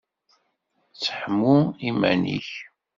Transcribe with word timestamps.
Seḥmu 1.01 1.57
iman-ik! 1.89 2.51